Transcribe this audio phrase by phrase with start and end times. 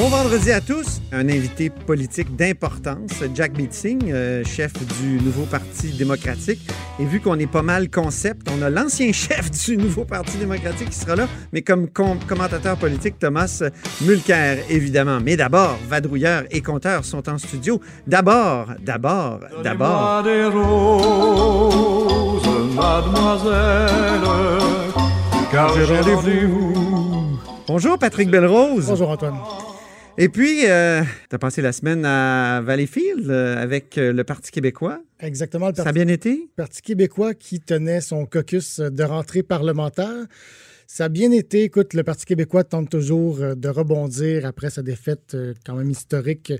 [0.00, 1.02] Bon vendredi à tous.
[1.12, 6.66] Un invité politique d'importance, Jack Meeting, euh, chef du nouveau Parti démocratique.
[6.98, 10.88] Et vu qu'on est pas mal concept, on a l'ancien chef du nouveau Parti démocratique
[10.88, 13.62] qui sera là, mais comme com- commentateur politique, Thomas
[14.00, 15.18] Mulcair, évidemment.
[15.22, 17.78] Mais d'abord, vadrouilleurs et compteurs sont en studio.
[18.06, 20.22] D'abord, d'abord, d'abord.
[20.22, 22.42] des roses,
[22.74, 24.22] mademoiselle,
[25.52, 26.72] car j'ai rendez-vous.
[27.68, 28.86] Bonjour, Patrick Belrose.
[28.86, 29.34] Bonjour Antoine.
[30.22, 34.50] Et puis, euh, tu as passé la semaine à Valleyfield euh, avec euh, le Parti
[34.50, 35.00] québécois.
[35.18, 36.50] Exactement, le Ça a Parti, bien été?
[36.56, 40.26] Parti québécois qui tenait son caucus de rentrée parlementaire.
[40.86, 41.62] Ça a bien été.
[41.62, 46.52] Écoute, le Parti québécois tente toujours euh, de rebondir après sa défaite quand même historique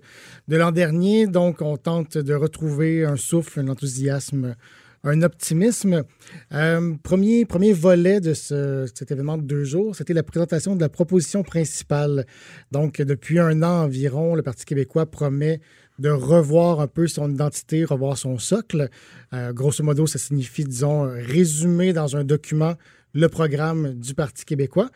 [0.48, 1.26] de l'an dernier.
[1.26, 4.56] Donc, on tente de retrouver un souffle, un enthousiasme,
[5.04, 6.04] un optimisme.
[6.52, 10.80] Euh, premier, premier volet de ce- cet événement de deux jours, c'était la présentation de
[10.80, 12.26] la proposition principale.
[12.70, 15.60] Donc, depuis un an environ, le Parti québécois promet
[15.98, 18.88] de revoir un peu son identité, revoir son socle.
[19.32, 22.74] Euh, grosso modo, ça signifie, disons, résumer dans un document
[23.12, 24.90] le programme du Parti québécois.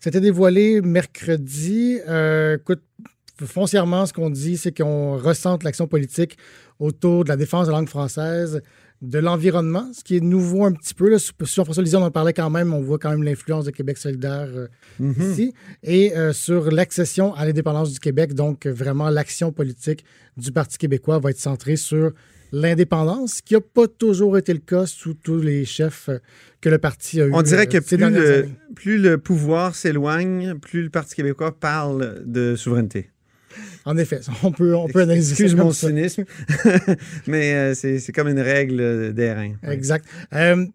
[0.00, 1.98] C'était dévoilé mercredi.
[2.08, 2.82] Euh, écoute,
[3.46, 6.36] foncièrement, ce qu'on dit, c'est qu'on ressente l'action politique
[6.78, 8.60] autour de la défense de la langue française,
[9.02, 11.08] de l'environnement, ce qui est nouveau un petit peu.
[11.08, 11.18] Là.
[11.18, 12.74] Sur Jean-François Lisée, on en parlait quand même.
[12.74, 14.68] On voit quand même l'influence de Québec solidaire euh,
[15.18, 15.54] ici.
[15.82, 20.04] Et euh, sur l'accession à l'indépendance du Québec, donc vraiment l'action politique
[20.36, 22.12] du Parti québécois va être centrée sur
[22.52, 26.18] l'indépendance, ce qui n'a pas toujours été le cas sous tous les chefs euh,
[26.60, 27.32] que le parti a eu.
[27.32, 28.54] On dirait que ces plus dernières le, années.
[28.74, 33.10] plus le pouvoir s'éloigne, plus le Parti québécois parle de souveraineté.
[33.84, 35.88] En effet, on peut, on peut analyser Excuse mon ça.
[35.88, 36.24] cynisme,
[37.26, 39.54] mais euh, c'est comme une règle d'airain.
[39.62, 39.74] Ouais.
[39.74, 40.04] Exact.
[40.34, 40.66] Euh,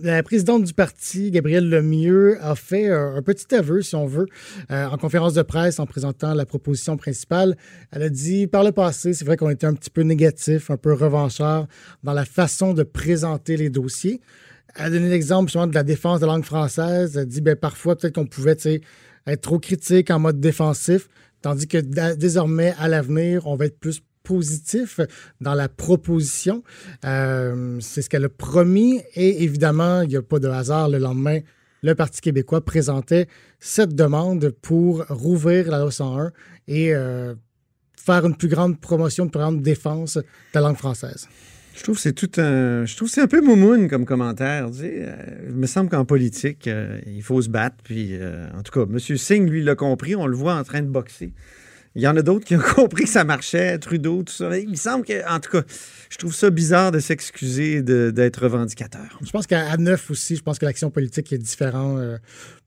[0.00, 4.26] la présidente du parti, Gabrielle Lemieux, a fait un, un petit aveu, si on veut,
[4.70, 7.56] euh, en conférence de presse en présentant la proposition principale.
[7.90, 10.78] Elle a dit, par le passé, c'est vrai qu'on était un petit peu négatif, un
[10.78, 11.66] peu revanchard
[12.04, 14.20] dans la façon de présenter les dossiers.
[14.76, 17.16] Elle a donné l'exemple justement de la défense de la langue française.
[17.16, 18.56] Elle a dit, ben, parfois, peut-être qu'on pouvait
[19.26, 21.08] être trop critique en mode défensif,
[21.42, 21.78] tandis que
[22.14, 25.00] désormais, à l'avenir, on va être plus positif
[25.40, 26.62] dans la proposition.
[27.04, 30.88] Euh, c'est ce qu'elle a promis et évidemment, il n'y a pas de hasard.
[30.88, 31.40] Le lendemain,
[31.82, 33.26] le Parti québécois présentait
[33.58, 36.32] cette demande pour rouvrir la loi 101
[36.68, 37.34] et euh,
[37.96, 41.28] faire une plus grande promotion, une plus grande défense de la langue française.
[41.74, 42.84] Je trouve que c'est tout un.
[42.84, 44.68] Je trouve c'est un peu moumoune comme commentaire.
[44.80, 45.16] Euh,
[45.48, 47.76] il me semble qu'en politique, euh, il faut se battre.
[47.82, 48.98] Puis, euh, en tout cas, M.
[48.98, 50.14] Singh, lui, l'a compris.
[50.14, 51.32] On le voit en train de boxer.
[51.94, 54.56] Il y en a d'autres qui ont compris que ça marchait, Trudeau, tout ça.
[54.58, 55.62] Il me semble que, en tout cas,
[56.10, 59.18] je trouve ça bizarre de s'excuser d'être revendicateur.
[59.24, 62.00] Je pense qu'à neuf aussi, je pense que l'action politique est différente.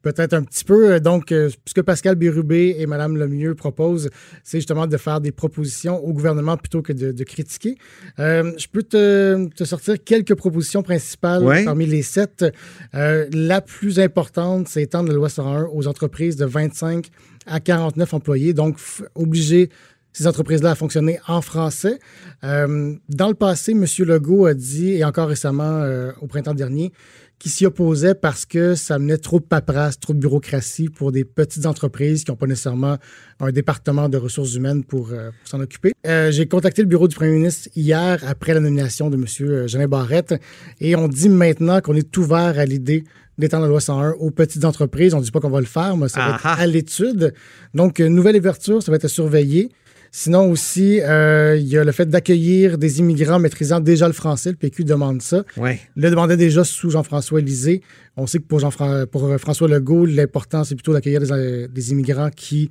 [0.06, 1.00] Peut-être un petit peu.
[1.00, 4.12] Donc, euh, ce que Pascal Bérubé et Mme Lemieux proposent,
[4.44, 7.76] c'est justement de faire des propositions au gouvernement plutôt que de, de critiquer.
[8.20, 11.66] Euh, je peux te, te sortir quelques propositions principales Ouais.
[11.66, 12.46] parmi les sept.
[12.94, 17.08] Euh, la plus importante, c'est étendre la loi 101 aux entreprises de 25
[17.48, 18.54] à 49 employés.
[18.54, 18.78] Donc,
[19.16, 19.72] obliger
[20.14, 21.98] ces entreprises-là à fonctionner en français.
[22.44, 23.86] Euh, dans le passé, M.
[24.06, 25.84] Legault a dit, et encore récemment,
[26.22, 26.92] au printemps dernier,
[27.40, 31.26] qu'il s'y opposait parce que ça menait trop de paperasse, trop de bureaucratie pour des
[31.26, 32.97] petites entreprises qui n'ont pas nécessairement
[33.40, 35.93] un département de ressources humaines pour, euh, pour s'en occuper.
[36.08, 39.67] Euh, J'ai contacté le bureau du premier ministre hier après la nomination de M.
[39.67, 40.35] Jeannet Barrette
[40.79, 43.03] et on dit maintenant qu'on est ouvert à l'idée
[43.38, 45.14] d'étendre la loi 101 aux petites entreprises.
[45.14, 46.61] On ne dit pas qu'on va le faire, mais ça va être Ah ah.
[46.61, 47.34] à l'étude.
[47.73, 49.72] Donc, euh, nouvelle ouverture, ça va être à surveiller.
[50.17, 54.52] Sinon aussi, euh, il y a le fait d'accueillir des immigrants maîtrisant déjà le français.
[54.52, 55.44] Le PQ demande ça.
[55.58, 55.82] Ouais.
[55.97, 57.82] Le demandait déjà sous Jean-François Lisée.
[58.16, 58.70] On sait que pour, Jean
[59.12, 62.70] pour euh, François Legault, l'important, c'est plutôt d'accueillir des, euh, des immigrants qui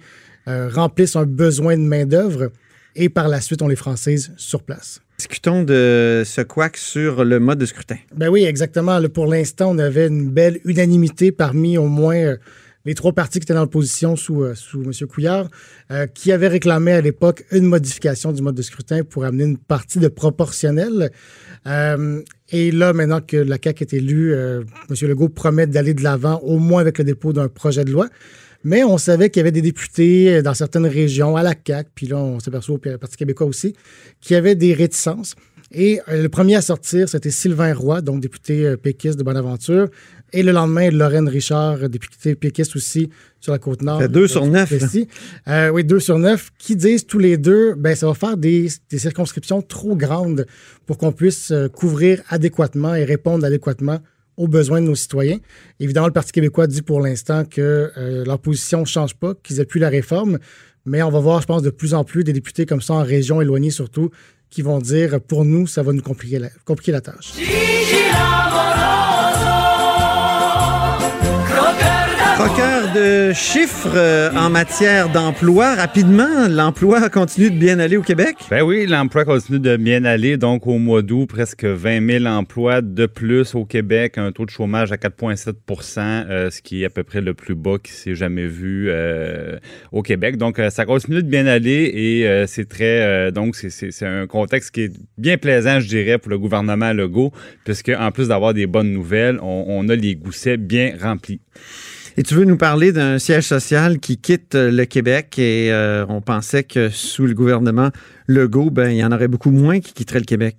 [0.49, 2.51] euh, remplissent un besoin de main-d'œuvre
[2.97, 5.03] et par la suite, on les francise sur place.
[5.19, 7.97] discutons de ce couac sur le mode de scrutin.
[8.17, 8.99] Ben oui, exactement.
[9.11, 12.37] Pour l'instant, on avait une belle unanimité parmi au moins
[12.85, 14.93] les trois partis qui étaient dans l'opposition sous, euh, sous M.
[15.07, 15.49] Couillard,
[15.91, 19.59] euh, qui avaient réclamé à l'époque une modification du mode de scrutin pour amener une
[19.59, 21.11] partie de proportionnel.
[21.67, 25.09] Euh, et là, maintenant que la CAQ est élue, euh, M.
[25.09, 28.09] Legault promet d'aller de l'avant, au moins avec le dépôt d'un projet de loi.
[28.65, 32.07] Mais on savait qu'il y avait des députés dans certaines régions, à la CAQ, puis
[32.07, 33.75] là, on s'aperçoit au Parti québécois aussi,
[34.23, 35.35] qui avaient des réticences.
[35.71, 39.89] Et le premier à sortir, c'était Sylvain Roy, donc député péquiste de Bonaventure.
[40.37, 43.09] Et le lendemain, Lorraine Richard, députée péquiste aussi
[43.41, 44.01] sur la côte nord.
[44.09, 44.69] Deux de- sur neuf.
[44.69, 45.07] Plessis.
[45.47, 48.69] Euh, oui, deux sur neuf, qui disent tous les deux, ben, ça va faire des,
[48.91, 50.45] des circonscriptions trop grandes
[50.87, 54.01] pour qu'on puisse euh, couvrir adéquatement et répondre adéquatement
[54.37, 55.39] aux besoins de nos citoyens.
[55.79, 59.61] Évidemment, le Parti québécois dit pour l'instant que euh, leur position ne change pas, qu'ils
[59.61, 60.39] appuient la réforme,
[60.85, 63.05] mais on va voir, je pense, de plus en plus des députés comme ça en
[63.05, 64.11] région éloignée surtout,
[64.51, 67.35] qui vont dire, pour nous, ça va nous compliquer la, compliquer la tâche.
[72.45, 75.75] Croqueur de chiffres euh, en matière d'emploi.
[75.77, 78.37] Rapidement, l'emploi continue de bien aller au Québec?
[78.51, 80.37] Ben oui, l'emploi continue de bien aller.
[80.37, 84.51] Donc, au mois d'août, presque 20 000 emplois de plus au Québec, un taux de
[84.51, 88.15] chômage à 4,7% euh, ce qui est à peu près le plus bas qui s'est
[88.15, 89.57] jamais vu euh,
[89.91, 90.37] au Québec.
[90.37, 94.83] Donc, euh, ça continue de bien aller et c'est très, donc, c'est- un contexte qui
[94.83, 97.33] est bien plaisant, je dirais, pour le gouvernement Legault,
[97.65, 101.41] puisque en plus d'avoir des bonnes nouvelles, on a les goussets bien remplis.
[102.17, 106.21] Et tu veux nous parler d'un siège social qui quitte le Québec et euh, on
[106.21, 107.91] pensait que sous le gouvernement
[108.27, 110.57] Legault, ben, il y en aurait beaucoup moins qui quitteraient le Québec.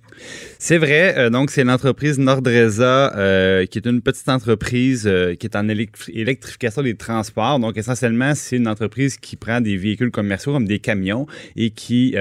[0.58, 1.14] C'est vrai.
[1.18, 5.66] euh, donc, c'est l'entreprise Nordresa, euh, qui est une petite entreprise euh, qui est en
[5.68, 7.58] électri- électrification des transports.
[7.58, 11.26] Donc, essentiellement, c'est une entreprise qui prend des véhicules commerciaux comme des camions
[11.56, 12.14] et qui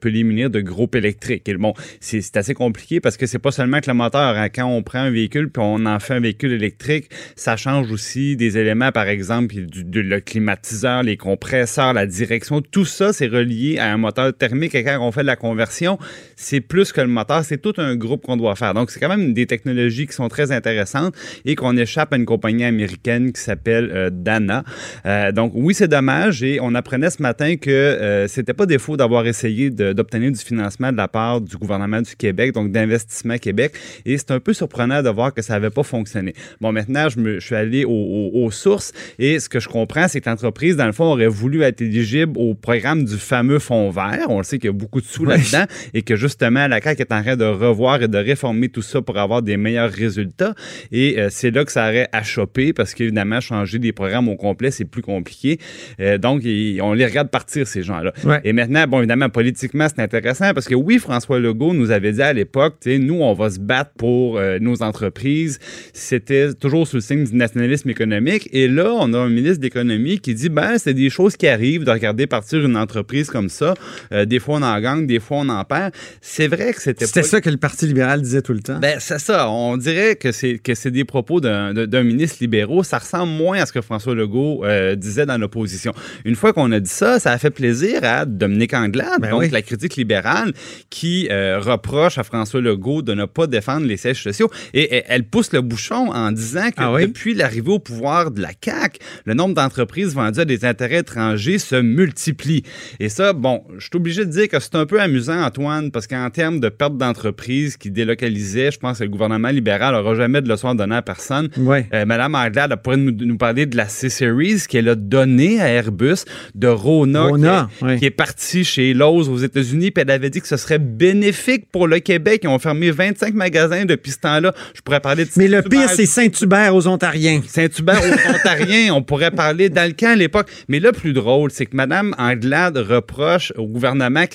[0.00, 1.48] peut les munir de groupes électriques.
[1.48, 4.36] Et bon, c'est assez compliqué parce que c'est pas seulement que le moteur.
[4.36, 4.48] hein.
[4.48, 8.36] Quand on prend un véhicule puis on en fait un véhicule électrique, ça change aussi
[8.36, 12.62] des éléments, par exemple, le climatiseur, les compresseurs, la direction.
[12.62, 14.74] Tout ça, c'est relié à un moteur thermique.
[15.00, 15.98] On fait de la conversion,
[16.36, 18.74] c'est plus que le moteur, c'est tout un groupe qu'on doit faire.
[18.74, 22.24] Donc, c'est quand même des technologies qui sont très intéressantes et qu'on échappe à une
[22.26, 24.64] compagnie américaine qui s'appelle euh, Dana.
[25.06, 28.96] Euh, donc, oui, c'est dommage et on apprenait ce matin que euh, c'était pas défaut
[28.96, 33.72] d'avoir essayé d'obtenir du financement de la part du gouvernement du Québec, donc d'Investissement Québec.
[34.04, 36.34] Et c'est un peu surprenant de voir que ça n'avait pas fonctionné.
[36.60, 40.08] Bon, maintenant, je, me, suis allé au- au- aux sources et ce que je comprends,
[40.08, 43.90] c'est que l'entreprise, dans le fond, aurait voulu être éligible au programme du fameux fonds
[43.90, 44.26] vert.
[44.28, 45.64] On le sait qu'il beaucoup de sous là-dedans
[45.94, 49.00] et que justement, la CAQ est en train de revoir et de réformer tout ça
[49.00, 50.54] pour avoir des meilleurs résultats.
[50.90, 54.70] Et euh, c'est là que ça aurait achoppé parce qu'évidemment, changer des programmes au complet,
[54.70, 55.58] c'est plus compliqué.
[56.00, 58.12] Euh, donc, on les regarde partir, ces gens-là.
[58.44, 62.22] Et maintenant, bon, évidemment, politiquement, c'est intéressant parce que oui, François Legault nous avait dit
[62.22, 65.58] à l'époque, tu sais, nous, on va se battre pour euh, nos entreprises.
[65.92, 68.48] C'était toujours sous le signe du nationalisme économique.
[68.52, 71.84] Et là, on a un ministre d'économie qui dit, ben, c'est des choses qui arrivent
[71.84, 73.74] de regarder partir une entreprise comme ça.
[74.10, 75.92] Des fois, on en gagne, des fois, on en perd.
[76.20, 77.26] C'est vrai que c'était C'était pas...
[77.26, 78.78] ça que le Parti libéral disait tout le temps.
[78.78, 79.48] Ben, c'est ça.
[79.50, 82.82] On dirait que c'est que c'est des propos d'un ministre libéraux.
[82.82, 85.92] Ça ressemble moins à ce que François Legault euh, disait dans l'opposition.
[86.24, 89.40] Une fois qu'on a dit ça, ça a fait plaisir à Dominique Anglade, Ben donc
[89.40, 89.50] oui.
[89.50, 90.52] la critique libérale,
[90.90, 94.50] qui euh, reproche à François Legault de ne pas défendre les sièges sociaux.
[94.74, 97.06] Et, et elle pousse le bouchon en disant que Ah oui?
[97.06, 101.58] depuis l'arrivée au pouvoir de la CAQ, le nombre d'entreprises vendues à des intérêts étrangers
[101.58, 102.62] se multiplie.
[103.00, 106.06] Et ça, bon, je suis obligé de dire que c'est un peu amusant, Antoine, parce
[106.06, 110.40] qu'en termes de perte d'entreprises qui délocalisaient, je pense que le gouvernement libéral n'aura jamais
[110.40, 111.48] de leçon à donner à personne.
[111.56, 111.86] Ouais.
[111.92, 116.24] Euh, Madame Anglade pourrait nous, nous parler de la C-Series qu'elle a donnée à Airbus,
[116.54, 117.98] de Rona, Rona, qui, est, ouais.
[117.98, 121.66] qui est partie chez Lowe's aux États-Unis, puis elle avait dit que ce serait bénéfique
[121.70, 122.42] pour le Québec.
[122.44, 124.54] Ils ont fermé 25 magasins depuis ce temps-là.
[124.74, 127.42] Je pourrais parler de Mais le pire, c'est Saint-Hubert aux Ontariens.
[127.46, 130.48] Saint-Hubert aux Ontariens, on pourrait parler d'Alcan à l'époque.
[130.68, 134.26] Mais le plus drôle, c'est que Mme Anglade reproche au gouvernement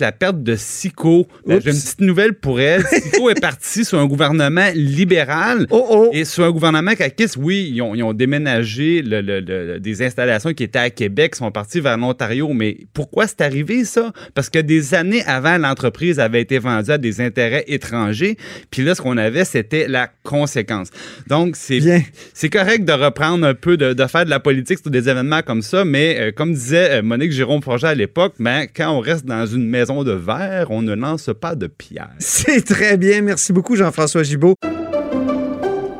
[0.00, 1.26] la perte de SICO.
[1.46, 1.60] Ben.
[1.62, 2.84] J'ai une petite nouvelle pour elle.
[2.86, 5.66] SICO est parti sur un gouvernement libéral.
[5.70, 6.10] Oh oh!
[6.12, 10.02] Et sur un gouvernement caquiste, oui, ils ont, ils ont déménagé le- le- le- des
[10.02, 12.48] installations qui étaient à Québec, sont partis vers l'Ontario.
[12.52, 14.12] Mais pourquoi c'est arrivé ça?
[14.34, 18.36] Parce que des années avant, l'entreprise avait été vendue à des intérêts étrangers.
[18.70, 20.88] Puis là, ce qu'on avait, c'était la conséquence.
[21.28, 25.08] Donc, c'est correct de reprendre un peu, de, de faire de la politique sur des
[25.08, 29.00] événements comme ça, mais euh, comme disait euh, Monique Jérôme-Forget à l'époque, ben, quand on
[29.00, 32.10] reste dans une maison de verre, on ne lance pas de pierre.
[32.18, 33.22] C'est très bien.
[33.22, 34.54] Merci beaucoup, Jean-François Gibault.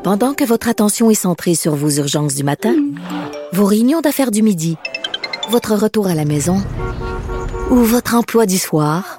[0.02, 2.76] Pendant que votre attention est centrée sur vos urgences du matin,
[3.52, 4.76] vos réunions d'affaires du midi,
[5.50, 6.62] votre retour à la maison
[7.70, 9.18] ou votre emploi du soir,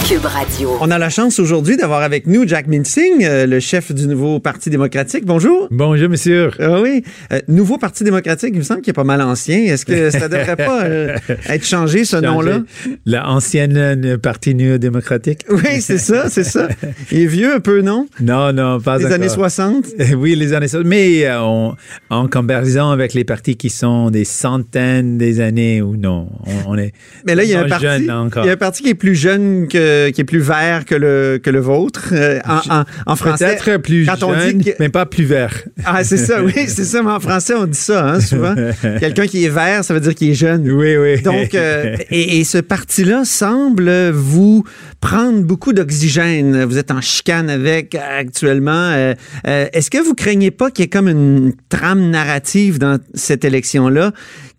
[0.00, 0.76] Cube Radio.
[0.80, 4.40] On a la chance aujourd'hui d'avoir avec nous Jack Minsing, euh, le chef du nouveau
[4.40, 5.24] Parti démocratique.
[5.24, 5.68] Bonjour.
[5.70, 6.50] Bonjour, monsieur.
[6.58, 7.04] Ah oui.
[7.32, 9.58] Euh, nouveau Parti démocratique, il me semble qu'il est pas mal ancien.
[9.58, 11.16] Est-ce que ça devrait pas euh,
[11.48, 12.62] être changé, ce nom-là?
[13.06, 15.44] L'ancienne euh, Parti néo-démocratique?
[15.48, 16.68] Oui, c'est ça, c'est ça.
[17.12, 18.06] Il est vieux un peu, non?
[18.20, 19.14] Non, non, pas Les encore.
[19.14, 19.86] années 60?
[20.16, 20.84] Oui, les années 60.
[20.86, 21.74] Mais euh, on-
[22.10, 26.28] en comparaison avec les partis qui sont des centaines des années ou non,
[26.66, 26.92] on, on est
[27.26, 28.18] Mais là, il y a un parti, il y a
[28.52, 29.78] un parti qui est plus jeune que,
[30.10, 32.10] qui est plus vert que le, que le vôtre.
[32.12, 33.56] Euh, en, en, en français.
[33.62, 35.54] Peut-être plus quand on jeune, dit que- mais pas plus vert.
[35.84, 37.02] Ah, c'est ça, oui, c'est ça.
[37.02, 38.54] Mais en français, on dit ça, hein, souvent.
[39.00, 40.70] Quelqu'un qui est vert, ça veut dire qu'il est jeune.
[40.70, 41.20] Oui, oui.
[41.22, 44.64] Donc, euh, et, et ce parti-là semble vous
[45.00, 46.64] prendre beaucoup d'oxygène.
[46.64, 48.72] Vous êtes en chicane avec actuellement.
[48.92, 49.14] Euh,
[49.46, 53.44] euh, Est-ce que vous craignez pas qu'il y ait comme une trame narrative dans cette
[53.44, 54.12] élection-là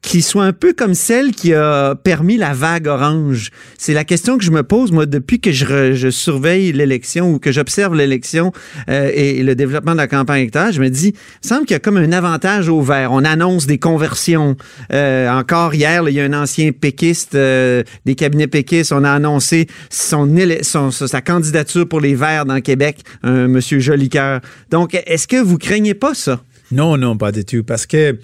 [0.04, 3.50] qui soit un peu comme celle qui a permis la vague orange?
[3.78, 7.32] C'est la question que je me pose, moi, depuis que je, re- je surveille l'élection
[7.34, 8.52] ou que j'observe l'élection
[8.90, 10.74] euh, et le développement de la campagne électorale.
[10.74, 13.14] Je me dis, il me semble qu'il y a comme un avantage au vert.
[13.14, 14.58] On annonce des conversions.
[14.92, 18.92] Euh, encore hier, là, il y a un ancien péquiste euh, des cabinets péquistes.
[18.92, 20.30] On a annoncé son,
[20.64, 24.42] son- sa candidature pour les Verts dans Québec, un monsieur Jolicoeur.
[24.70, 26.42] Donc, est-ce que vous craignez pas ça?
[26.72, 27.64] Non, non, pas du tout.
[27.64, 28.18] Parce que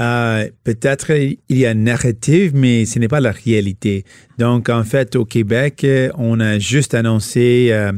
[0.00, 4.04] euh, peut-être il y a une narrative, mais ce n'est pas la réalité.
[4.38, 7.92] Donc, en fait, au Québec, euh, on a juste annoncé euh,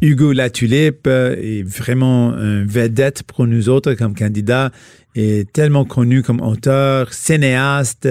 [0.00, 4.70] Hugo Latulippe euh, vraiment un vedette pour nous autres comme candidat,
[5.14, 8.08] est tellement connu comme auteur, cinéaste,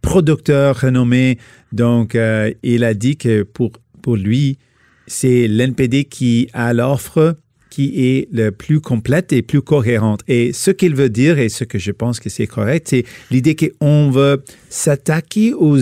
[0.00, 1.38] producteur renommé.
[1.72, 2.16] Donc,
[2.62, 4.58] il a dit que pour, pour lui,
[5.06, 7.36] c'est l'NPD qui a l'offre
[7.72, 10.20] qui est le plus complète et plus cohérente.
[10.28, 13.56] Et ce qu'il veut dire, et ce que je pense que c'est correct, c'est l'idée
[13.56, 15.78] qu'on veut s'attaquer aux,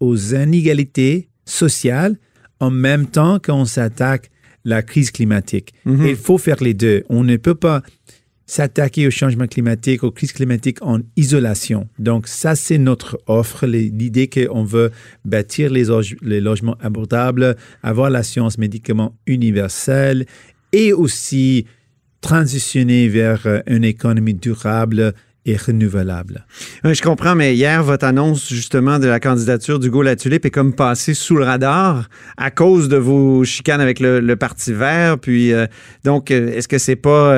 [0.00, 2.16] aux inégalités sociales
[2.58, 4.30] en même temps qu'on s'attaque
[4.64, 5.74] la crise climatique.
[6.06, 7.04] Et il faut faire les deux.
[7.10, 7.82] On ne peut pas
[8.48, 11.88] s'attaquer au changement climatique, aux crises climatiques en isolation.
[11.98, 14.90] Donc ça, c'est notre offre, l'idée qu'on veut
[15.24, 20.26] bâtir les, loge- les logements abordables, avoir la science médicament universelle
[20.76, 21.66] et aussi
[22.20, 25.14] transitionner vers euh, une économie durable
[25.46, 26.44] et renouvelable.
[26.84, 31.14] Je comprends, mais hier, votre annonce justement de la candidature d'Hugo Latulippe est comme passée
[31.14, 35.18] sous le radar à cause de vos chicanes avec le, Parti vert.
[35.18, 35.66] Puis, euh,
[36.04, 37.32] donc, euh, est-ce que c'est pas,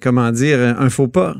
[0.00, 1.36] comment dire, un faux pas?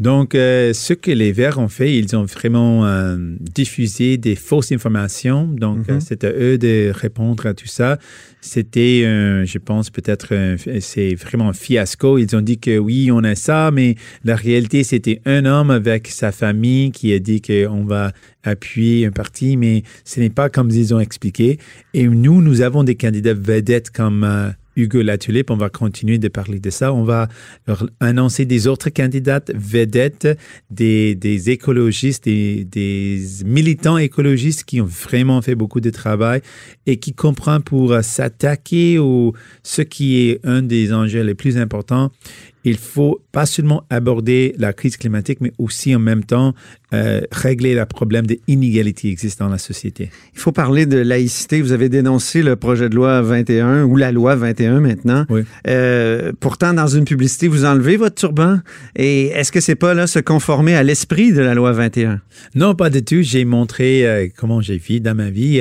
[0.00, 4.72] Donc, euh, ce que les Verts ont fait, ils ont vraiment euh, diffusé des fausses
[4.72, 5.46] informations.
[5.46, 7.98] Donc, euh, c'est à eux de répondre à tout ça.
[8.40, 10.34] C'était, euh, je pense, peut-être,
[10.80, 12.18] c'est vraiment un fiasco.
[12.18, 16.08] Ils ont dit que oui, on a ça, mais la réalité, c'était un homme avec
[16.08, 20.70] sa famille qui a dit qu'on va appuyer un parti, mais ce n'est pas comme
[20.70, 21.58] ils ont expliqué.
[21.94, 25.50] Et nous, nous avons des candidats vedettes comme Hugo Latulippe.
[25.50, 26.92] On va continuer de parler de ça.
[26.92, 27.28] On va
[27.66, 30.28] leur annoncer des autres candidates vedettes,
[30.70, 36.40] des, écologistes, des, des militants écologistes qui ont vraiment fait beaucoup de travail
[36.86, 42.10] et qui comprennent pour s'attaquer au ce qui est un des enjeux les plus importants.
[42.64, 46.54] Il faut pas seulement aborder la crise climatique, mais aussi en même temps
[46.94, 50.10] euh, régler le problème des inégalités existant dans la société.
[50.32, 51.60] Il faut parler de laïcité.
[51.60, 55.26] Vous avez dénoncé le projet de loi 21 ou la loi 21 maintenant.
[55.28, 55.42] Oui.
[55.66, 58.60] Euh, pourtant, dans une publicité, vous enlevez votre turban.
[58.94, 62.20] Et est-ce que c'est pas là se conformer à l'esprit de la loi 21?
[62.54, 63.22] Non, pas du tout.
[63.22, 65.60] J'ai montré euh, comment j'ai vécu dans ma vie.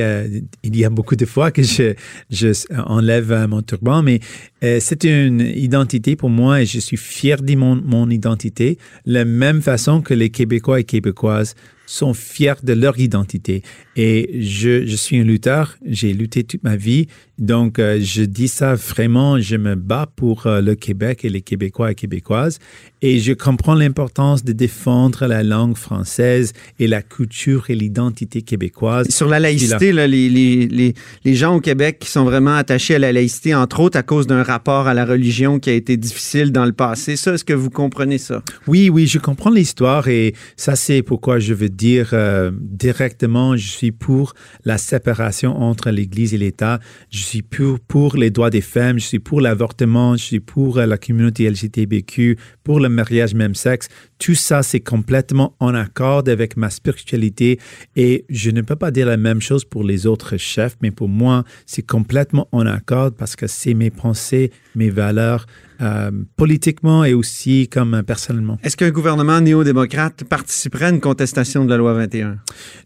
[0.64, 1.94] Il y a beaucoup de fois que je,
[2.30, 2.52] je
[2.86, 4.20] enlève mon turban, mais
[4.64, 9.26] euh, c'est une identité pour moi et je suis fier de mon, mon identité, la
[9.26, 11.56] même façon que les Québécois et Québécoises
[11.86, 13.62] sont fiers de leur identité.
[13.96, 18.48] Et je, je suis un lutteur, j'ai lutté toute ma vie, donc euh, je dis
[18.48, 22.60] ça vraiment, je me bats pour euh, le Québec et les Québécois et Québécoises,
[23.02, 29.10] et je comprends l'importance de défendre la langue française et la culture et l'identité québécoise.
[29.10, 30.94] Sur la laïcité, là, les, les, les,
[31.26, 34.26] les gens au Québec qui sont vraiment attachés à la laïcité, entre autres à cause
[34.26, 37.54] d'un rapport à la religion qui a été difficile dans le passé, ça, est-ce que
[37.54, 38.42] vous comprenez ça?
[38.68, 43.68] Oui, oui, je comprends l'histoire et ça, c'est pourquoi je veux dire euh, directement, je
[43.68, 46.80] suis pour la séparation entre l'Église et l'État,
[47.12, 50.78] je suis pour, pour les droits des femmes, je suis pour l'avortement, je suis pour
[50.78, 53.90] euh, la communauté LGTBQ, pour le mariage même sexe.
[54.20, 57.60] Tout ça, c'est complètement en accord avec ma spiritualité.
[57.96, 61.10] Et je ne peux pas dire la même chose pour les autres chefs, mais pour
[61.10, 65.46] moi, c'est complètement en accord parce que c'est mes pensées, mes valeurs,
[65.84, 68.58] euh, politiquement et aussi comme personnellement.
[68.64, 72.38] Est-ce qu'un gouvernement néo-démocrate participerait à une contestation de la loi 21?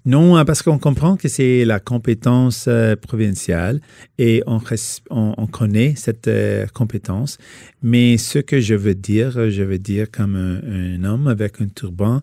[0.06, 3.80] Non, hein, parce qu'on comprend que c'est la compétence euh, provinciale
[4.18, 7.38] et on, res- on- on connaît cette euh, compétence.
[7.84, 10.60] Mais ce que je veux dire, je veux dire comme un,
[10.98, 12.22] un homme avec un turban,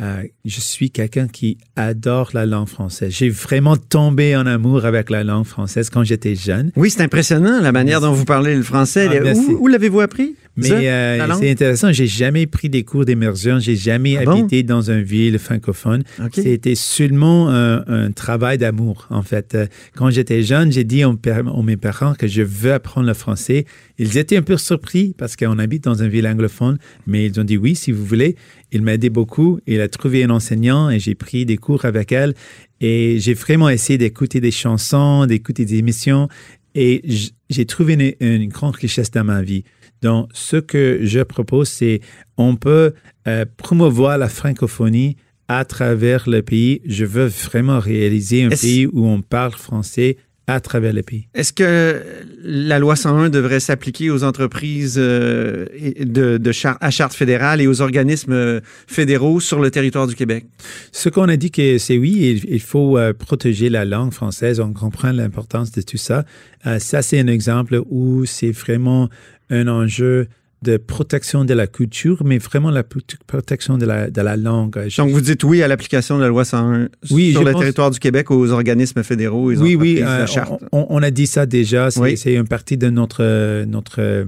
[0.00, 3.12] euh, je suis quelqu'un qui adore la langue française.
[3.12, 6.70] J'ai vraiment tombé en amour avec la langue française quand j'étais jeune.
[6.76, 9.08] Oui, c'est impressionnant la manière dont vous parlez le français.
[9.10, 9.40] Ah, merci.
[9.50, 10.34] où où l'avez-vous appris?
[10.56, 14.40] Mais euh, c'est intéressant, j'ai jamais pris des cours d'immersion, j'ai jamais Ah bon?
[14.40, 16.02] habité dans une ville francophone.
[16.32, 19.54] C'était seulement un, un travail d'amour, en fait.
[19.54, 21.18] Euh, Quand j'étais jeune, j'ai dit aux,
[21.54, 23.66] aux mes parents que je veux apprendre le français.
[23.98, 27.44] Ils étaient un peu surpris parce qu'on habite dans une ville anglophone, mais ils ont
[27.44, 28.36] dit oui, si vous voulez.
[28.72, 29.60] Il m'a aidé beaucoup.
[29.66, 32.34] Il a trouvé un enseignant et j'ai pris des cours avec elle.
[32.80, 36.28] Et j'ai vraiment essayé d'écouter des chansons, d'écouter des émissions.
[36.74, 37.02] Et
[37.48, 39.64] j'ai trouvé une, une grande richesse dans ma vie.
[40.02, 42.00] Donc, ce que je propose, c'est
[42.36, 42.92] on peut
[43.26, 45.16] euh, promouvoir la francophonie
[45.48, 46.80] à travers le pays.
[46.86, 50.16] Je veux vraiment réaliser un pays où on parle français
[50.48, 51.26] à travers le pays.
[51.34, 52.00] Est-ce que
[52.44, 55.66] la loi 101 devrait s'appliquer aux entreprises euh,
[56.00, 60.14] de, de char- à charte fédérale et aux organismes euh, fédéraux sur le territoire du
[60.14, 60.46] Québec?
[60.92, 64.60] Ce qu'on a dit que c'est oui, il, il faut euh, protéger la langue française.
[64.60, 66.24] On comprend l'importance de tout ça.
[66.64, 69.08] Euh, ça, c'est un exemple où c'est vraiment
[69.50, 70.26] un enjeu
[70.66, 74.76] de protection de la culture, mais vraiment la prote- protection de la, de la langue.
[74.88, 77.60] Je- Donc, vous dites oui à l'application de la loi 101 Oui, sur le pense-
[77.60, 80.52] territoire du Québec aux organismes fédéraux oui, oui, la euh, charte.
[80.72, 81.90] on, on a dit ça déjà.
[81.90, 82.14] C'est Oui.
[82.26, 83.22] une partie de notre,
[83.64, 84.24] notre euh,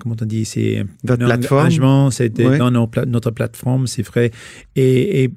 [0.00, 1.60] comment on dit, c'est Votre un plateforme.
[1.66, 2.58] engagement, c'est Oui.
[2.58, 4.30] dans nos notre plateforme, c'est vrai.
[4.76, 5.30] Et, et,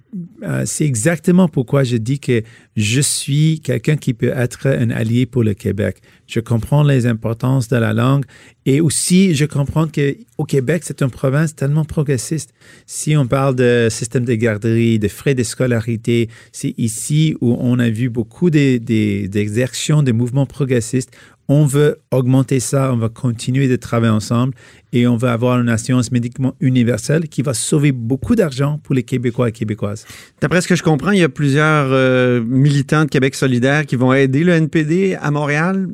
[0.44, 2.42] euh, c'est exactement pourquoi je dis que
[2.76, 5.98] je suis quelqu'un qui peut être un allié pour le Québec.
[6.28, 8.26] Je comprends les importances de la langue
[8.66, 12.52] et aussi je comprends que au Québec, c'est une province tellement progressiste.
[12.86, 17.80] Si on parle de système de garderie, de frais de scolarité, c'est ici où on
[17.80, 21.12] a vu beaucoup des, de mouvements progressistes.
[21.48, 24.56] On veut augmenter ça, on va continuer de travailler ensemble
[24.94, 29.04] et on va avoir une assurance médicament universelle qui va sauver beaucoup d'argent pour les
[29.04, 30.06] Québécois et Québécoises.
[30.42, 33.96] D'après ce que je comprends, il y a plusieurs euh, militants de Québec solidaire qui
[33.96, 35.88] vont aider le NPD à Montréal.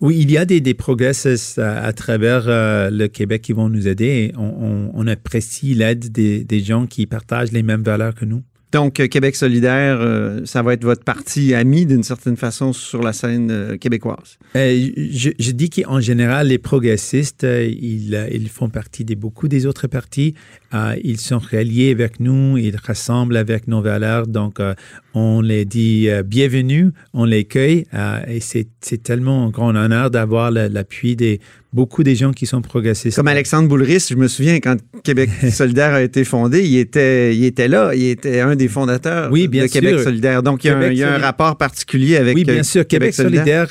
[0.00, 3.68] Oui, il y a des, des progressistes à, à travers euh, le Québec qui vont
[3.68, 8.14] nous aider on, on- on apprécie l'aide des, des gens qui partagent les mêmes valeurs
[8.14, 8.42] que nous.
[8.72, 13.02] Donc, euh, Québec solidaire, euh, ça va être votre parti ami d'une certaine façon sur
[13.02, 14.36] la scène québécoise.
[14.56, 19.66] Euh, je, je dis qu'en général, les progressistes, ils, ils font partie de beaucoup des
[19.66, 20.34] autres partis.
[20.74, 24.26] Euh, ils sont reliés avec nous, ils rassemblent avec nos valeurs.
[24.26, 24.74] Donc, euh,
[25.14, 27.86] on les dit euh, bienvenue, on les cueille.
[27.94, 31.40] euh, et c'est tellement un grand honneur d'avoir l'appui des
[31.72, 33.16] beaucoup des gens qui sont progressistes.
[33.16, 37.44] Comme Alexandre Boulris, je me souviens quand Québec solidaire a été fondé, il était, il
[37.44, 40.04] était là, il était un des fondateurs Oui, bien de Québec sûr.
[40.04, 40.42] solidaire.
[40.44, 41.26] Donc, il y a, un, Québec il y a un solidaire.
[41.26, 42.86] rapport particulier avec Oui, bien euh, sûr.
[42.86, 43.66] Québec, solidaire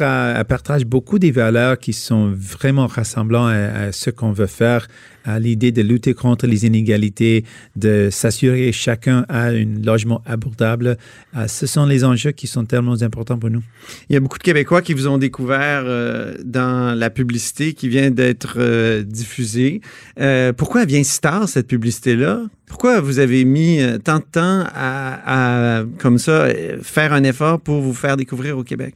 [0.49, 4.87] partage beaucoup des valeurs qui sont vraiment rassemblantes à, à ce qu'on veut faire,
[5.23, 10.97] à l'idée de lutter contre les inégalités, de s'assurer chacun a un logement abordable.
[11.35, 13.63] Euh, ce sont les enjeux qui sont tellement importants pour nous.
[14.09, 17.89] Il y a beaucoup de Québécois qui vous ont découvert euh, dans la publicité qui
[17.89, 19.81] vient d'être euh, diffusée.
[20.57, 22.43] Pourquoi vient si tard, cette publicité-là?
[22.67, 27.59] Pourquoi vous avez mis tant de temps à, à, comme ça, euh, faire un effort
[27.59, 28.95] pour vous faire découvrir au Québec?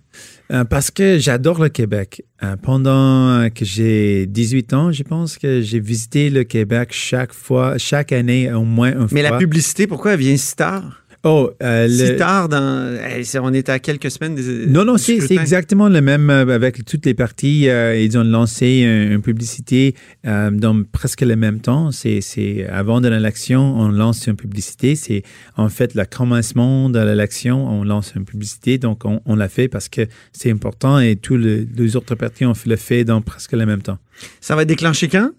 [0.51, 2.23] Euh, parce que j'adore le Québec.
[2.43, 7.77] Euh, pendant que j'ai 18 ans, je pense que j'ai visité le Québec chaque fois,
[7.77, 9.32] chaque année au moins une Mais fois.
[9.32, 11.03] la publicité, pourquoi elle vient si tard?
[11.23, 12.97] Oh, euh, Si le- tard dans.
[13.41, 14.65] on est à quelques semaines des.
[14.67, 17.67] Non, non, c'est exactement le même euh, avec toutes les parties.
[17.69, 21.91] euh, ils ont lancé un- une publicité euh, dans presque le même temps.
[21.91, 24.95] C'est avant de l'élection, on lance une publicité.
[24.95, 25.23] C'est
[25.58, 28.77] en fait le commencement de l'élection, on lance une publicité.
[28.77, 32.45] Donc, on, on l'a fait parce que c'est important et tous le- les autres partis
[32.45, 33.97] ont fait le fait dans presque le même temps.
[34.41, 35.32] Ça va être déclenché quand?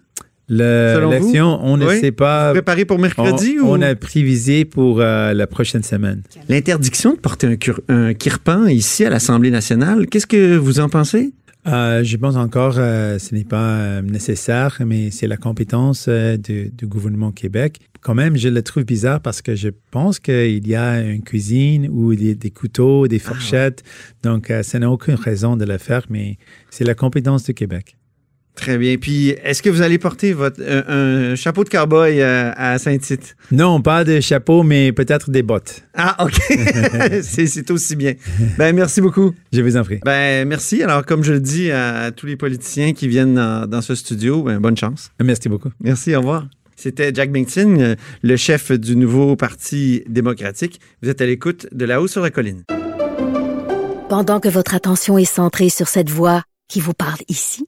[0.49, 1.99] L'élection, on ne Oui?
[1.99, 2.51] sait pas.
[2.51, 3.69] Préparé pour mercredi on, ou?
[3.77, 6.21] on a prévisé pour euh, la prochaine semaine.
[6.47, 10.89] L'interdiction de porter un, cur- un kirpan ici à l'Assemblée nationale, qu'est-ce que vous en
[10.89, 11.33] pensez?
[11.67, 16.37] Euh, je pense encore euh, ce n'est pas euh, nécessaire, mais c'est la compétence euh,
[16.37, 17.79] du, du gouvernement Québec.
[18.01, 21.89] Quand même, je le trouve bizarre parce que je pense qu'il y a une cuisine
[21.91, 23.83] ou des, des couteaux, des fourchettes.
[24.23, 26.37] Donc, euh, ça n'a aucune raison de le faire, mais
[26.69, 27.97] c'est la compétence du Québec.
[28.55, 28.97] Très bien.
[28.97, 33.37] Puis, est-ce que vous allez porter votre, un, un chapeau de cowboy euh, à Saint-Tite?
[33.51, 35.83] Non, pas de chapeau, mais peut-être des bottes.
[35.93, 36.33] Ah, OK.
[37.21, 38.13] c'est aussi bien.
[38.57, 39.33] Ben, merci beaucoup.
[39.53, 39.99] Je vous en prie.
[40.03, 40.83] Ben, merci.
[40.83, 44.43] Alors, comme je le dis à, tous les politiciens qui viennent dans, dans ce studio,
[44.43, 45.11] ben, bonne chance.
[45.23, 45.69] Merci beaucoup.
[45.81, 46.47] Merci, au revoir.
[46.79, 50.79] C'était Jack Bington, euh, le chef du nouveau Parti démocratique.
[51.03, 52.63] Vous êtes à l'écoute de La Haut sur la colline.
[54.09, 57.67] Pendant que votre attention est centrée sur cette voix qui vous parle ici,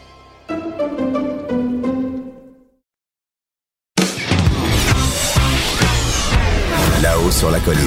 [7.31, 7.79] Là-haut sur la colline.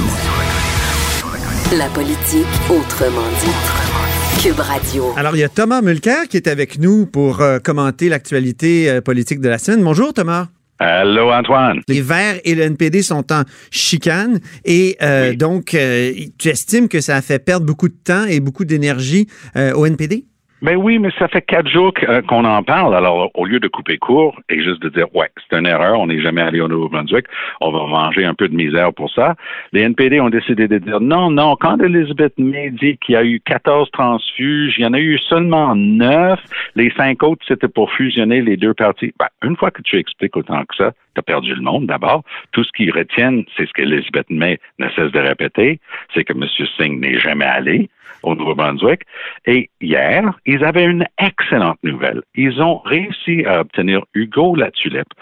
[1.77, 4.43] La politique autrement dit.
[4.43, 5.13] Cube Radio.
[5.17, 9.01] Alors, il y a Thomas Mulcair qui est avec nous pour euh, commenter l'actualité euh,
[9.01, 9.83] politique de la semaine.
[9.85, 10.49] Bonjour, Thomas.
[10.79, 11.81] Allô, Antoine.
[11.89, 15.37] Les Verts et le NPD sont en chicane et euh, Oui.
[15.37, 19.29] donc, euh, tu estimes que ça a fait perdre beaucoup de temps et beaucoup d'énergie
[19.57, 20.25] euh, au NPD?
[20.65, 22.97] Ben oui, mais ça fait quatre jours euh, qu'on en parle.
[22.97, 26.07] Alors, au lieu de couper court et juste de dire, ouais, c'est une erreur, on
[26.07, 27.27] n'est jamais allé au Nouveau-Brunswick,
[27.61, 29.35] on va manger un peu de misère pour ça,
[29.73, 33.25] les NPD ont décidé de dire, non, non, quand Elizabeth May dit qu'il y a
[33.25, 36.41] eu 14 transfuges, il y en a eu seulement 9,
[36.77, 39.13] les cinq autres, c'était pour fusionner les deux parties.
[39.19, 42.23] Ben, une fois que tu expliques autant que ça, tu as perdu le monde d'abord.
[42.53, 45.79] Tout ce qu'ils retiennent, c'est ce qu'Elizabeth May ne cesse de répéter,
[46.15, 46.47] c'est que M.
[46.79, 47.91] Singh n'est jamais allé
[48.27, 49.03] au Nouveau-Brunswick.
[49.47, 52.23] Et hier, ils avaient une excellente nouvelle.
[52.35, 55.13] Ils ont réussi à obtenir Hugo Latulippe,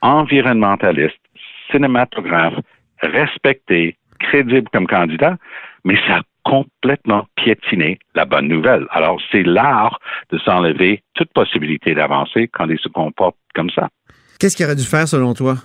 [0.00, 1.18] environnementaliste,
[1.70, 2.54] cinématographe,
[3.00, 5.36] respecté, crédible comme candidat,
[5.84, 8.86] mais ça a complètement piétiné la bonne nouvelle.
[8.90, 13.88] Alors, c'est l'art de s'enlever toute possibilité d'avancer quand ils se comportent comme ça.
[14.38, 15.56] Qu'est-ce qu'il aurait dû faire selon toi?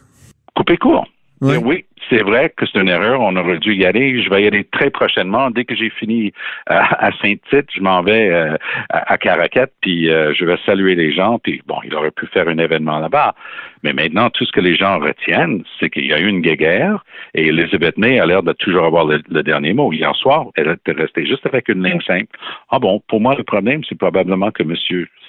[0.56, 1.08] Couper court.
[1.42, 1.52] Oui.
[1.52, 3.22] Dire, oui, c'est vrai que c'est une erreur.
[3.22, 4.22] On aurait dû y aller.
[4.22, 5.50] Je vais y aller très prochainement.
[5.52, 6.32] Dès que j'ai fini
[6.70, 8.56] euh, à Saint-Tite, je m'en vais euh,
[8.90, 11.40] à, à Caracat, puis euh, je vais saluer les gens.
[11.40, 13.36] Puis bon, il aurait pu faire un événement là-bas.
[13.84, 17.04] Mais maintenant, tout ce que les gens retiennent, c'est qu'il y a eu une guéguerre
[17.36, 19.94] et Elizabeth May a l'air de toujours avoir le, le dernier mot.
[19.94, 22.36] Hier soir, elle était restée juste avec une ligne simple.
[22.72, 24.76] Ah bon, pour moi, le problème, c'est probablement que M.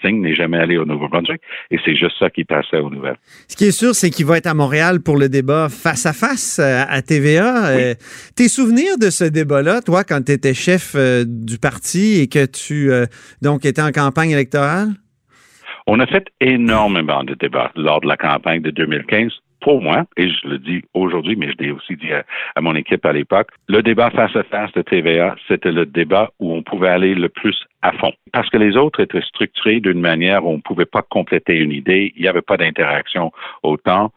[0.02, 3.18] Singh n'est jamais allé au Nouveau-Brunswick et c'est juste ça qui passait aux nouvelles.
[3.48, 6.12] Ce qui est sûr, c'est qu'il va être à Montréal pour le débat face à
[6.12, 7.68] face à TVA.
[7.68, 7.94] Euh,
[8.36, 12.46] tes souvenirs de ce débat-là, toi, quand tu étais chef euh, du parti et que
[12.46, 13.06] tu euh,
[13.42, 14.88] donc étais en campagne électorale?
[15.86, 19.32] On a fait énormément de débats lors de la campagne de 2015.
[19.60, 22.22] Pour moi, et je le dis aujourd'hui, mais je l'ai aussi dit à,
[22.54, 26.30] à mon équipe à l'époque, le débat face à face de TVA, c'était le débat
[26.38, 28.12] où on pouvait aller le plus à fond.
[28.32, 31.72] Parce que les autres étaient structurés d'une manière où on ne pouvait pas compléter une
[31.72, 33.32] idée, il n'y avait pas d'interaction
[33.64, 34.12] autant.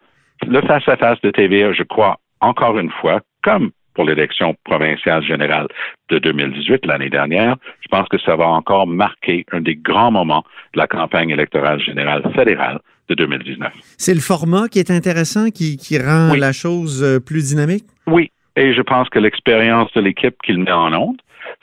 [0.48, 5.24] Le face à face de TVA, je crois, encore une fois, comme pour l'élection provinciale
[5.24, 5.68] générale
[6.10, 10.44] de 2018 l'année dernière, je pense que ça va encore marquer un des grands moments
[10.74, 13.74] de la campagne électorale générale fédérale de 2019.
[13.98, 16.40] C'est le format qui est intéressant, qui, qui rend Oui.
[16.40, 17.84] la chose euh, plus dynamique?
[18.08, 21.18] Oui, et je pense que l'expérience de l'équipe qu'il met en onde,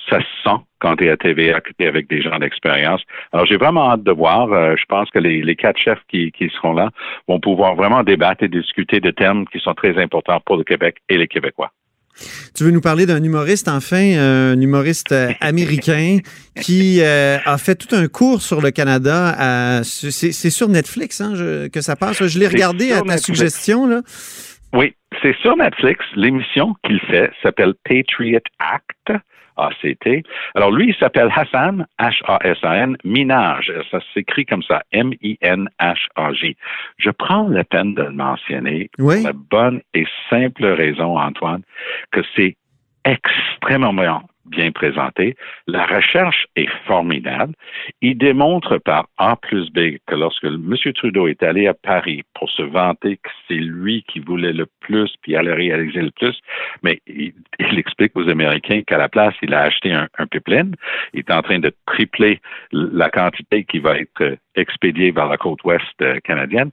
[0.09, 3.03] ça se sent quand tu es à TVA, que tu es avec des gens d'expérience.
[3.33, 4.53] Alors, j'ai vraiment hâte de voir.
[4.53, 6.91] Euh, je pense que les, les quatre chefs qui, qui seront là
[7.27, 10.97] vont pouvoir vraiment débattre et discuter de thèmes qui sont très importants pour le Québec
[11.09, 11.73] et les Québécois.
[12.57, 16.19] Tu veux nous parler d'un humoriste, enfin, un humoriste euh, américain
[16.61, 19.83] qui euh, a fait tout un cours sur le Canada.
[19.85, 22.25] C'est sur Netflix hein, je- que ça passe.
[22.25, 23.23] Je l'ai regardé à ta Netflix.
[23.27, 23.87] suggestion.
[23.87, 24.01] Là.
[24.73, 26.05] Oui, c'est sur Netflix.
[26.17, 29.21] L'émission qu'il fait s'appelle Patriot Act.
[29.59, 30.25] ACT.
[30.55, 33.73] Alors lui, il s'appelle Hassan, H-A-S-A-N, Minage.
[33.91, 36.57] Ça s'écrit comme ça, M-I-N-H-A-J.
[36.99, 39.17] Je prends la peine de le mentionner Oui.
[39.17, 41.63] pour la bonne et simple raison, Antoine,
[42.13, 42.57] que c'est
[43.05, 45.37] extrêmement bien présenté.
[45.67, 47.55] La recherche est formidable.
[48.01, 50.75] Il démontre par A plus B que lorsque M.
[50.95, 55.15] Trudeau est allé à Paris pour se vanter que c'est lui qui voulait le plus
[55.23, 56.39] puis allait réaliser le plus,
[56.83, 57.33] mais il,
[57.79, 60.75] explique aux Américains qu'à la place, il a acheté un, pipeline.
[61.13, 62.41] Il est en train de tripler
[62.73, 66.71] la quantité qui va être expédiée vers la côte ouest euh, canadienne.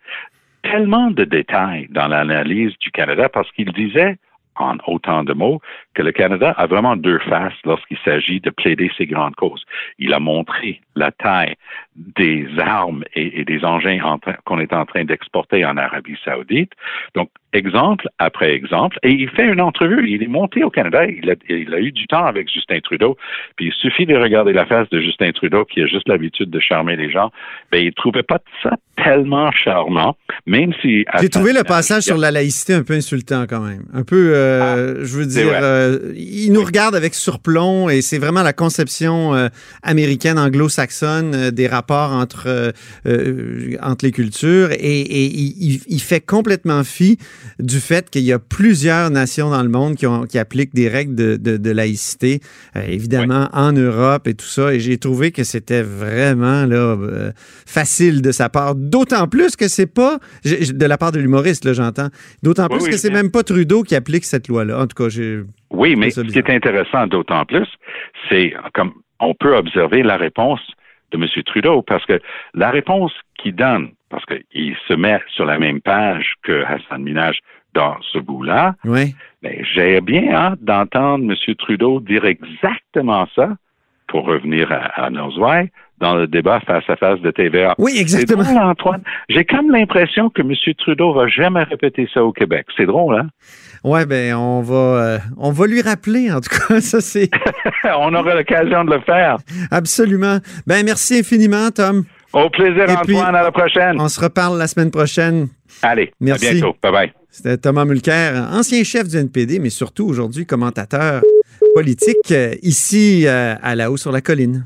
[0.63, 4.17] Tellement de détails dans l'analyse du Canada parce qu'il disait
[4.57, 5.61] en autant de mots
[5.93, 9.63] que le Canada a vraiment deux faces lorsqu'il s'agit de plaider ses grandes causes.
[9.99, 11.55] Il a montré la taille
[11.95, 13.99] des armes et, et des engins
[14.45, 16.71] qu'on est en train d'exporter en Arabie saoudite.
[17.15, 18.99] Donc, exemple après exemple.
[19.03, 20.09] Et il fait une entrevue.
[20.09, 21.05] Il est monté au Canada.
[21.05, 23.17] Il a, il a eu du temps avec Justin Trudeau.
[23.55, 26.59] Puis il suffit de regarder la face de Justin Trudeau, qui a juste l'habitude de
[26.59, 27.31] charmer les gens.
[27.71, 28.71] Ben, il trouvait pas ça
[29.03, 30.15] tellement charmant,
[30.45, 31.05] même si...
[31.19, 33.83] J'ai trouvé le passage sur la laïcité un peu insultant quand même.
[33.93, 38.17] Un peu, euh, ah, je veux dire, euh, il nous regarde avec surplomb et c'est
[38.17, 39.47] vraiment la conception euh,
[39.84, 42.73] américaine anglo-saxonne euh, des rapports entre,
[43.81, 47.17] entre les cultures et, et il, il, fait complètement fi
[47.60, 50.89] du fait qu'il y a plusieurs nations dans le monde qui, ont, qui appliquent des
[50.89, 52.41] règles de, de, de laïcité,
[52.88, 54.73] évidemment en Europe et tout ça.
[54.73, 56.97] Et j'ai trouvé que c'était vraiment là,
[57.65, 58.75] facile de sa part.
[58.75, 62.10] D'autant plus que c'est pas, de la part de l'humoriste, j'entends,
[62.43, 64.80] d'autant plus que c'est même pas Trudeau qui applique cette loi-là.
[64.80, 65.41] En tout cas, j'ai.
[65.71, 67.67] Oui, mais ce qui est intéressant d'autant plus,
[68.30, 70.62] c'est comme on peut observer la réponse
[71.12, 71.43] de M.
[71.45, 72.19] Trudeau, parce que
[72.54, 77.39] la réponse qu'il donne, parce qu'il se met sur la même page que Hassan Minaj
[77.74, 79.15] dans ce bout-là, oui.
[79.41, 81.56] mais ben, j'ai bien hâte d'entendre M.
[81.56, 83.50] Trudeau dire exactement ça
[84.08, 85.10] pour revenir à, à
[85.99, 87.75] dans le débat face à face de TVA.
[87.77, 88.43] Oui, exactement.
[88.43, 89.01] Drôle, Antoine.
[89.29, 90.53] J'ai comme l'impression que M.
[90.77, 92.65] Trudeau va jamais répéter ça au Québec.
[92.75, 93.27] C'est drôle, hein?
[93.84, 97.29] Ouais, ben on va euh, on va lui rappeler en tout cas ça c'est.
[97.84, 99.38] on aura l'occasion de le faire.
[99.71, 100.39] Absolument.
[100.65, 102.03] Ben merci infiniment, Tom.
[102.34, 103.36] Au plaisir, Antoine.
[103.36, 103.95] à la prochaine.
[103.99, 105.47] On se reparle la semaine prochaine.
[105.81, 106.12] Allez.
[106.19, 106.47] Merci.
[106.47, 106.75] À bientôt.
[106.81, 107.13] Bye bye.
[107.29, 111.21] C'était Thomas Mulcair, ancien chef du NPD, mais surtout aujourd'hui commentateur
[111.73, 114.65] politique euh, ici euh, à la haut sur la colline.